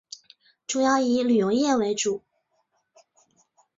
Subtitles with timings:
[0.65, 2.23] 主要以旅游业为主。